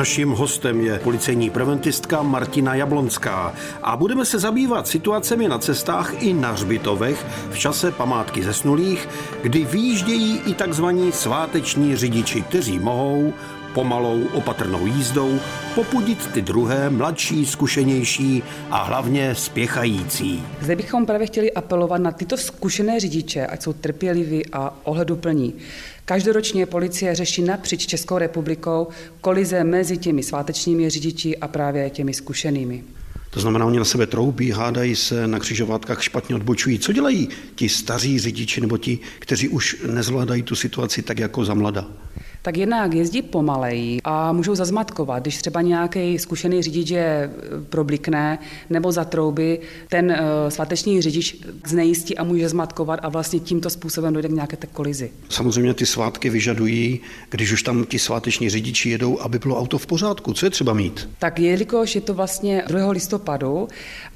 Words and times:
Naším 0.00 0.30
hostem 0.30 0.80
je 0.80 0.98
policejní 0.98 1.50
preventistka 1.50 2.22
Martina 2.22 2.74
Jablonská. 2.74 3.54
A 3.82 3.96
budeme 3.96 4.24
se 4.24 4.38
zabývat 4.38 4.88
situacemi 4.88 5.48
na 5.48 5.58
cestách 5.58 6.22
i 6.22 6.32
na 6.32 6.52
hřbitovech 6.52 7.26
v 7.50 7.58
čase 7.58 7.92
památky 7.92 8.42
zesnulých, 8.42 9.08
kdy 9.42 9.64
výjíždějí 9.64 10.38
i 10.46 10.54
takzvaní 10.54 11.12
sváteční 11.12 11.96
řidiči, 11.96 12.42
kteří 12.42 12.78
mohou 12.78 13.32
pomalou 13.74 14.24
opatrnou 14.32 14.86
jízdou 14.86 15.40
popudit 15.74 16.26
ty 16.26 16.42
druhé, 16.42 16.90
mladší, 16.90 17.46
zkušenější 17.46 18.42
a 18.70 18.82
hlavně 18.82 19.34
spěchající. 19.34 20.42
Zde 20.60 20.76
bychom 20.76 21.06
právě 21.06 21.26
chtěli 21.26 21.52
apelovat 21.52 22.00
na 22.00 22.12
tyto 22.12 22.36
zkušené 22.36 23.00
řidiče, 23.00 23.46
ať 23.46 23.62
jsou 23.62 23.72
trpěliví 23.72 24.42
a 24.52 24.74
ohleduplní. 24.84 25.54
Každoročně 26.04 26.66
policie 26.66 27.14
řeší 27.14 27.42
napříč 27.42 27.86
Českou 27.86 28.18
republikou 28.18 28.88
kolize 29.20 29.64
mezi 29.64 29.96
těmi 29.96 30.22
svátečními 30.22 30.90
řidiči 30.90 31.36
a 31.36 31.48
právě 31.48 31.90
těmi 31.90 32.14
zkušenými. 32.14 32.84
To 33.30 33.40
znamená, 33.40 33.66
oni 33.66 33.78
na 33.78 33.84
sebe 33.84 34.06
troubí, 34.06 34.50
hádají 34.50 34.96
se, 34.96 35.26
na 35.26 35.38
křižovátkách 35.38 36.02
špatně 36.02 36.34
odbočují. 36.34 36.78
Co 36.78 36.92
dělají 36.92 37.28
ti 37.54 37.68
staří 37.68 38.18
řidiči 38.18 38.60
nebo 38.60 38.78
ti, 38.78 38.98
kteří 39.18 39.48
už 39.48 39.76
nezvládají 39.86 40.42
tu 40.42 40.54
situaci 40.54 41.02
tak 41.02 41.18
jako 41.18 41.44
za 41.44 41.54
mlada? 41.54 41.86
Tak 42.42 42.56
jednak 42.56 42.94
jezdí 42.94 43.22
pomaleji 43.22 44.00
a 44.04 44.32
můžou 44.32 44.54
zazmatkovat. 44.54 45.22
Když 45.22 45.36
třeba 45.36 45.62
nějaký 45.62 46.18
zkušený 46.18 46.62
řidič 46.62 46.90
je 46.90 47.00
e, 47.00 47.30
problikne 47.68 48.38
nebo 48.70 48.92
zatrouby, 48.92 49.60
ten 49.88 50.10
uh, 50.10 50.48
sváteční 50.48 51.02
řidič 51.02 51.36
znejistí 51.66 52.18
a 52.18 52.24
může 52.24 52.48
zmatkovat 52.48 53.00
a 53.02 53.08
vlastně 53.08 53.40
tímto 53.40 53.70
způsobem 53.70 54.12
dojde 54.12 54.28
k 54.28 54.32
nějaké 54.32 54.56
té 54.56 54.66
kolizi. 54.66 55.10
Samozřejmě 55.28 55.74
ty 55.74 55.86
svátky 55.86 56.30
vyžadují, 56.30 57.00
když 57.30 57.52
už 57.52 57.62
tam 57.62 57.84
ti 57.84 57.98
sváteční 57.98 58.50
řidiči 58.50 58.90
jedou, 58.90 59.20
aby 59.20 59.38
bylo 59.38 59.58
auto 59.58 59.78
v 59.78 59.86
pořádku. 59.86 60.32
Co 60.32 60.46
je 60.46 60.50
třeba 60.50 60.72
mít? 60.72 61.08
Tak 61.18 61.38
jelikož 61.38 61.94
je 61.94 62.00
to 62.00 62.14
vlastně 62.14 62.64
2. 62.68 62.90
listopadu 62.90 63.68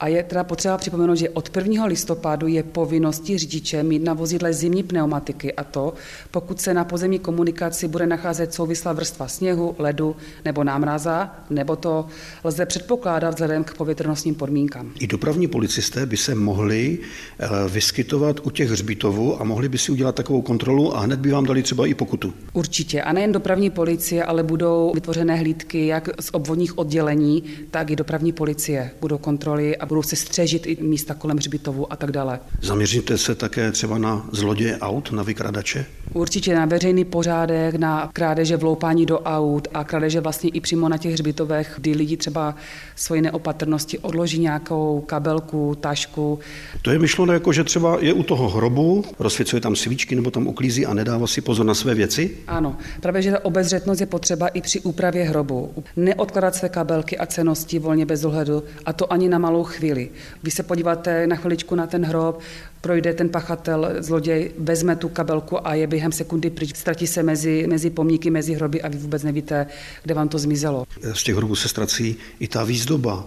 a 0.00 0.08
je 0.08 0.22
teda 0.22 0.44
potřeba 0.44 0.76
připomenout, 0.76 1.14
že 1.14 1.28
od 1.30 1.56
1. 1.56 1.84
listopadu 1.84 2.46
je 2.46 2.62
povinností 2.62 3.38
řidiče 3.38 3.82
mít 3.82 4.04
na 4.04 4.14
vozidle 4.14 4.52
zimní 4.52 4.82
pneumatiky 4.82 5.52
a 5.52 5.64
to, 5.64 5.94
pokud 6.30 6.60
se 6.60 6.74
na 6.74 6.84
pozemní 6.84 7.18
komunikaci 7.18 7.88
bude 7.88 8.06
nacházet 8.12 8.54
souvislá 8.54 8.92
vrstva 8.92 9.28
sněhu, 9.28 9.74
ledu 9.78 10.16
nebo 10.44 10.64
námraza, 10.64 11.30
nebo 11.50 11.76
to 11.76 12.06
lze 12.44 12.66
předpokládat 12.66 13.34
vzhledem 13.34 13.64
k 13.64 13.74
povětrnostním 13.74 14.34
podmínkám. 14.34 14.92
I 15.00 15.06
dopravní 15.06 15.48
policisté 15.48 16.06
by 16.06 16.16
se 16.16 16.34
mohli 16.34 16.98
eh, 16.98 17.48
vyskytovat 17.68 18.40
u 18.46 18.50
těch 18.50 18.70
hřbitovů 18.70 19.40
a 19.40 19.44
mohli 19.44 19.68
by 19.68 19.78
si 19.78 19.92
udělat 19.92 20.14
takovou 20.14 20.42
kontrolu 20.42 20.96
a 20.96 21.00
hned 21.00 21.20
by 21.20 21.30
vám 21.30 21.44
dali 21.44 21.62
třeba 21.62 21.86
i 21.86 21.94
pokutu. 21.94 22.34
Určitě. 22.52 23.02
A 23.02 23.12
nejen 23.12 23.32
dopravní 23.32 23.70
policie, 23.70 24.24
ale 24.24 24.42
budou 24.42 24.92
vytvořené 24.94 25.36
hlídky 25.36 25.86
jak 25.86 26.08
z 26.20 26.28
obvodních 26.32 26.78
oddělení, 26.78 27.42
tak 27.70 27.90
i 27.90 27.96
dopravní 27.96 28.32
policie. 28.32 28.90
Budou 29.00 29.18
kontroly 29.18 29.76
a 29.76 29.86
budou 29.86 30.02
se 30.02 30.16
střežit 30.16 30.66
i 30.66 30.76
místa 30.80 31.14
kolem 31.14 31.36
hřbitovu 31.36 31.92
a 31.92 31.96
tak 31.96 32.12
dále. 32.12 32.40
Zaměříte 32.62 33.18
se 33.18 33.34
také 33.34 33.72
třeba 33.72 33.98
na 33.98 34.28
zloděje 34.32 34.78
aut, 34.78 35.12
na 35.12 35.22
vykradače? 35.22 35.86
Určitě 36.14 36.54
na 36.54 36.66
veřejný 36.66 37.04
pořádek, 37.04 37.74
na 37.74 38.10
krádeže 38.12 38.56
vloupání 38.56 39.06
do 39.06 39.20
aut 39.20 39.68
a 39.74 39.84
krádeže 39.84 40.20
vlastně 40.20 40.50
i 40.50 40.60
přímo 40.60 40.88
na 40.88 40.96
těch 40.96 41.12
hřbitovech, 41.12 41.74
kdy 41.78 41.92
lidi 41.92 42.16
třeba 42.16 42.54
svoji 42.96 43.20
neopatrnosti 43.20 43.98
odloží 43.98 44.38
nějakou 44.38 45.00
kabelku, 45.06 45.76
tašku. 45.80 46.38
To 46.82 46.90
je 46.90 46.98
myšleno 46.98 47.32
jako, 47.32 47.52
že 47.52 47.64
třeba 47.64 47.98
je 48.00 48.12
u 48.12 48.22
toho 48.22 48.48
hrobu, 48.48 49.04
rozsvěcuje 49.18 49.60
tam 49.60 49.76
svíčky 49.76 50.14
nebo 50.14 50.30
tam 50.30 50.46
uklízí 50.46 50.86
a 50.86 50.94
nedává 50.94 51.26
si 51.26 51.40
pozor 51.40 51.66
na 51.66 51.74
své 51.74 51.94
věci? 51.94 52.30
Ano, 52.46 52.76
právě 53.00 53.22
že 53.22 53.30
ta 53.30 53.44
obezřetnost 53.44 54.00
je 54.00 54.06
potřeba 54.06 54.48
i 54.48 54.60
při 54.60 54.80
úpravě 54.80 55.24
hrobu. 55.24 55.74
Neodkladat 55.96 56.54
své 56.54 56.68
kabelky 56.68 57.18
a 57.18 57.26
cenosti 57.26 57.78
volně 57.78 58.06
bez 58.06 58.24
ohledu 58.24 58.62
a 58.84 58.92
to 58.92 59.12
ani 59.12 59.28
na 59.28 59.38
malou 59.38 59.64
chvíli. 59.64 60.10
Vy 60.42 60.50
se 60.50 60.62
podíváte 60.62 61.26
na 61.26 61.36
chviličku 61.36 61.74
na 61.74 61.86
ten 61.86 62.04
hrob, 62.04 62.40
projde 62.80 63.14
ten 63.14 63.28
pachatel, 63.28 63.88
zloděj, 63.98 64.50
vezme 64.58 64.96
tu 64.96 65.08
kabelku 65.08 65.66
a 65.66 65.74
je 65.74 65.86
během 66.02 66.12
sekundy 66.12 66.50
pryč. 66.50 66.76
Ztratí 66.76 67.06
se 67.06 67.22
mezi, 67.22 67.66
mezi 67.68 67.90
pomníky, 67.90 68.30
mezi 68.30 68.54
hroby 68.54 68.82
a 68.82 68.88
vy 68.88 68.98
vůbec 68.98 69.22
nevíte, 69.22 69.66
kde 70.02 70.14
vám 70.14 70.28
to 70.28 70.38
zmizelo. 70.38 70.84
Z 71.12 71.22
těch 71.22 71.36
hrobů 71.36 71.54
se 71.56 71.68
ztrací 71.68 72.16
i 72.40 72.48
ta 72.48 72.64
výzdoba. 72.64 73.26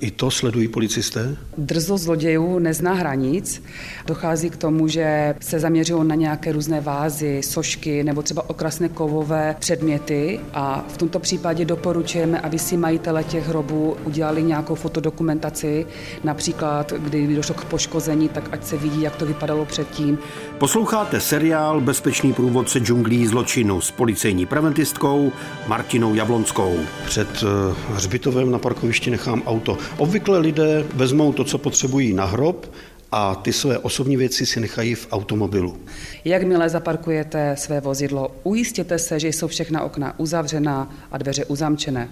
I 0.00 0.10
to 0.10 0.30
sledují 0.30 0.68
policisté? 0.68 1.36
Drzo 1.58 1.98
zlodějů 1.98 2.58
nezná 2.58 2.94
hranic. 2.94 3.62
Dochází 4.06 4.50
k 4.50 4.56
tomu, 4.56 4.88
že 4.88 5.34
se 5.40 5.60
zaměřují 5.60 6.08
na 6.08 6.14
nějaké 6.14 6.52
různé 6.52 6.80
vázy, 6.80 7.40
sošky 7.42 8.04
nebo 8.04 8.22
třeba 8.22 8.50
okrasné 8.50 8.88
kovové 8.88 9.56
předměty 9.58 10.40
a 10.54 10.84
v 10.88 10.96
tomto 10.96 11.18
případě 11.18 11.64
doporučujeme, 11.64 12.40
aby 12.40 12.58
si 12.58 12.76
majitele 12.76 13.24
těch 13.24 13.48
hrobů 13.48 13.96
udělali 14.04 14.42
nějakou 14.42 14.74
fotodokumentaci, 14.74 15.86
například 16.24 16.92
kdy 16.92 17.36
došlo 17.36 17.54
k 17.54 17.64
poškození, 17.64 18.28
tak 18.28 18.48
ať 18.52 18.64
se 18.64 18.76
vidí, 18.76 19.02
jak 19.02 19.16
to 19.16 19.26
vypadalo 19.26 19.64
předtím. 19.64 20.18
Posloucháte 20.58 21.20
seriál 21.20 21.80
Bezpečný 21.96 22.32
průvodce 22.32 22.78
džunglí 22.78 23.26
zločinu 23.26 23.80
s 23.80 23.90
policejní 23.90 24.46
preventistkou 24.46 25.32
Martinou 25.66 26.14
Jablonskou. 26.14 26.78
Před 27.06 27.28
eh, 27.42 27.74
hřbitovem 27.92 28.50
na 28.50 28.58
parkovišti 28.58 29.10
nechám 29.10 29.42
auto 29.46 29.72
auto. 29.72 29.78
Obvykle 29.96 30.38
lidé 30.38 30.84
vezmou 30.94 31.32
to, 31.32 31.44
co 31.44 31.58
potřebují 31.58 32.12
na 32.12 32.24
hrob, 32.24 32.72
a 33.12 33.34
ty 33.34 33.52
své 33.52 33.78
osobní 33.78 34.16
věci 34.16 34.46
si 34.46 34.60
nechají 34.60 34.94
v 34.94 35.08
automobilu. 35.10 35.76
Jakmile 36.24 36.68
zaparkujete 36.68 37.56
své 37.58 37.80
vozidlo, 37.80 38.36
ujistěte 38.42 38.98
se, 38.98 39.20
že 39.20 39.28
jsou 39.28 39.48
všechna 39.48 39.82
okna 39.82 40.18
uzavřená 40.18 40.90
a 41.12 41.18
dveře 41.18 41.44
uzamčené. 41.44 42.08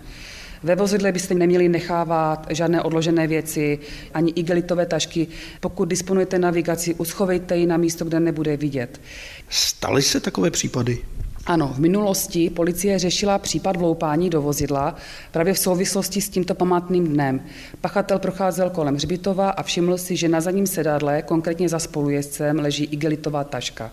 Ve 0.64 0.74
vozidle 0.76 1.12
byste 1.12 1.34
neměli 1.34 1.68
nechávat 1.68 2.46
žádné 2.50 2.82
odložené 2.82 3.26
věci, 3.26 3.78
ani 4.14 4.30
igelitové 4.30 4.86
tašky. 4.86 5.26
Pokud 5.60 5.84
disponujete 5.84 6.38
navigací, 6.38 6.94
uschovejte 6.94 7.56
ji 7.56 7.66
na 7.66 7.76
místo, 7.76 8.04
kde 8.04 8.20
nebude 8.20 8.56
vidět. 8.56 9.00
Staly 9.48 10.02
se 10.02 10.20
takové 10.20 10.50
případy? 10.50 10.98
Ano, 11.46 11.72
v 11.74 11.78
minulosti 11.78 12.50
policie 12.50 12.98
řešila 12.98 13.38
případ 13.38 13.76
vloupání 13.76 14.30
do 14.30 14.42
vozidla 14.42 14.96
právě 15.32 15.54
v 15.54 15.58
souvislosti 15.58 16.20
s 16.20 16.28
tímto 16.28 16.54
památným 16.54 17.08
dnem. 17.08 17.40
Pachatel 17.80 18.18
procházel 18.18 18.70
kolem 18.70 18.94
hřbitova 18.94 19.50
a 19.50 19.62
všiml 19.62 19.98
si, 19.98 20.16
že 20.16 20.28
na 20.28 20.40
zadním 20.40 20.66
sedadle, 20.66 21.22
konkrétně 21.22 21.68
za 21.68 21.78
spolujezdcem, 21.78 22.58
leží 22.58 22.84
igelitová 22.84 23.44
taška. 23.44 23.90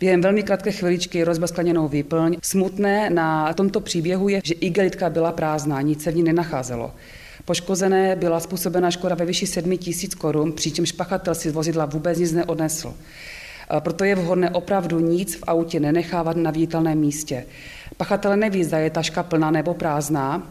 Během 0.00 0.20
velmi 0.20 0.42
krátké 0.42 0.72
chviličky 0.72 1.24
rozbil 1.24 1.48
skleněnou 1.48 1.88
výplň. 1.88 2.36
Smutné 2.42 3.10
na 3.10 3.52
tomto 3.52 3.80
příběhu 3.80 4.28
je, 4.28 4.40
že 4.44 4.54
igelitka 4.54 5.10
byla 5.10 5.32
prázdná, 5.32 5.80
nic 5.80 6.02
se 6.02 6.10
v 6.10 6.16
ní 6.16 6.22
nenacházelo. 6.22 6.92
Poškozené 7.44 8.16
byla 8.16 8.40
způsobena 8.40 8.90
škoda 8.90 9.14
ve 9.14 9.24
výši 9.24 9.46
7 9.46 9.76
tisíc 9.78 10.14
korun, 10.14 10.52
přičemž 10.52 10.92
pachatel 10.92 11.34
si 11.34 11.50
z 11.50 11.52
vozidla 11.52 11.86
vůbec 11.86 12.18
nic 12.18 12.32
neodnesl. 12.32 12.94
Proto 13.80 14.04
je 14.04 14.14
vhodné 14.14 14.50
opravdu 14.50 15.00
nic 15.00 15.36
v 15.36 15.42
autě 15.46 15.80
nenechávat 15.80 16.36
na 16.36 16.50
viditelném 16.50 16.98
místě. 16.98 17.46
Pachatel 17.96 18.36
neví, 18.36 18.64
zda 18.64 18.78
je 18.78 18.90
taška 18.90 19.22
plná 19.22 19.50
nebo 19.50 19.74
prázdná, 19.74 20.42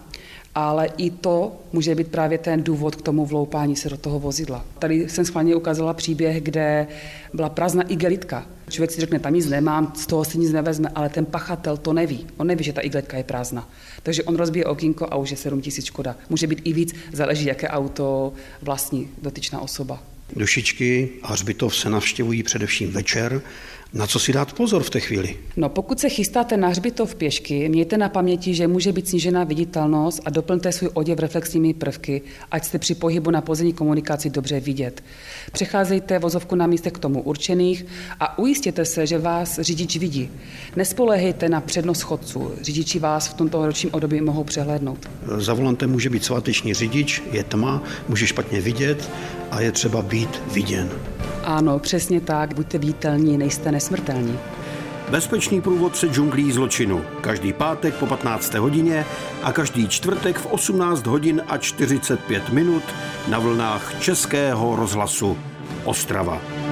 ale 0.56 0.90
i 0.98 1.10
to 1.10 1.56
může 1.74 1.96
být 1.96 2.08
právě 2.08 2.38
ten 2.38 2.64
důvod 2.64 2.96
k 2.96 3.02
tomu 3.02 3.26
vloupání 3.26 3.76
se 3.76 3.90
do 3.90 3.98
toho 3.98 4.20
vozidla. 4.20 4.66
Tady 4.80 5.10
jsem 5.10 5.26
schválně 5.26 5.56
ukázala 5.56 5.94
příběh, 5.94 6.44
kde 6.44 6.88
byla 7.34 7.50
prázdná 7.50 7.84
igelitka. 7.84 8.46
Člověk 8.70 8.92
si 8.92 9.02
řekne, 9.02 9.20
tam 9.20 9.34
nic 9.34 9.50
nemám, 9.50 9.94
z 9.96 10.08
toho 10.08 10.26
si 10.26 10.38
nic 10.38 10.52
nevezme, 10.52 10.90
ale 10.96 11.10
ten 11.10 11.26
pachatel 11.26 11.78
to 11.78 11.94
neví. 11.94 12.28
On 12.38 12.48
neví, 12.48 12.64
že 12.64 12.74
ta 12.74 12.82
igelitka 12.82 13.18
je 13.18 13.24
prázdná. 13.24 13.70
Takže 14.04 14.24
on 14.24 14.36
rozbije 14.36 14.66
okýnko 14.66 15.08
a 15.12 15.16
už 15.16 15.32
je 15.32 15.38
7 15.38 15.62
tisíc 15.62 15.86
škoda. 15.86 16.16
Může 16.30 16.48
být 16.48 16.62
i 16.64 16.74
víc, 16.74 16.96
záleží, 17.14 17.46
jaké 17.46 17.68
auto 17.68 18.34
vlastní 18.62 19.10
dotyčná 19.22 19.62
osoba. 19.62 20.04
Dušičky 20.36 21.10
a 21.24 21.32
hřbitov 21.32 21.76
se 21.76 21.90
navštěvují 21.90 22.44
především 22.44 22.92
večer 22.92 23.42
na 23.96 24.08
co 24.08 24.20
si 24.20 24.34
dát 24.34 24.54
pozor 24.54 24.84
v 24.84 24.90
té 24.90 25.00
chvíli? 25.00 25.38
No, 25.58 25.70
pokud 25.70 26.00
se 26.00 26.10
chystáte 26.10 26.58
na 26.58 26.68
hřbitov 26.68 27.16
pěšky, 27.16 27.70
mějte 27.70 27.98
na 27.98 28.10
paměti, 28.10 28.54
že 28.54 28.68
může 28.68 28.92
být 28.92 29.08
snížená 29.08 29.44
viditelnost 29.44 30.22
a 30.26 30.30
doplňte 30.30 30.72
svůj 30.72 30.90
oděv 30.94 31.20
reflexními 31.20 31.74
prvky, 31.74 32.22
ať 32.52 32.66
jste 32.66 32.80
při 32.80 32.96
pohybu 32.96 33.32
na 33.32 33.42
pozemní 33.42 33.74
komunikaci 33.74 34.30
dobře 34.30 34.60
vidět. 34.60 35.04
Přecházejte 35.52 36.20
vozovku 36.20 36.56
na 36.56 36.68
místech 36.68 36.94
k 36.94 37.00
tomu 37.00 37.22
určených 37.22 37.86
a 38.20 38.40
ujistěte 38.40 38.86
se, 38.86 39.08
že 39.08 39.18
vás 39.18 39.60
řidič 39.60 39.98
vidí. 39.98 40.30
Nespolehejte 40.76 41.50
na 41.50 41.62
přednost 41.62 42.02
chodců. 42.02 42.52
Řidiči 42.62 43.00
vás 43.00 43.28
v 43.28 43.34
tomto 43.34 43.66
ročním 43.66 43.94
období 43.94 44.22
mohou 44.22 44.44
přehlédnout. 44.44 45.10
Za 45.38 45.54
volantem 45.54 45.92
může 45.92 46.10
být 46.10 46.24
sváteční 46.24 46.74
řidič, 46.74 47.24
je 47.32 47.44
tma, 47.44 47.84
může 48.10 48.28
špatně 48.28 48.62
vidět 48.62 49.10
a 49.52 49.62
je 49.62 49.72
třeba 49.72 50.02
být 50.02 50.42
viděn. 50.54 51.15
Ano, 51.44 51.80
přesně 51.80 52.22
tak. 52.22 52.54
Buďte 52.54 52.78
vítelní, 52.78 53.38
nejste 53.38 53.72
nesmrtelní. 53.72 54.40
Bezpečný 55.10 55.62
průvodce 55.62 56.08
džunglí 56.08 56.52
zločinu. 56.52 57.02
Každý 57.22 57.54
pátek 57.54 57.96
po 57.96 58.06
15. 58.08 58.54
hodině 58.54 59.06
a 59.44 59.52
každý 59.52 59.88
čtvrtek 59.88 60.38
v 60.38 60.46
18 60.46 61.06
hodin 61.06 61.42
a 61.48 61.58
45 61.58 62.50
minut 62.50 62.84
na 63.28 63.40
vlnách 63.40 64.00
Českého 64.00 64.76
rozhlasu 64.76 65.38
Ostrava. 65.84 66.65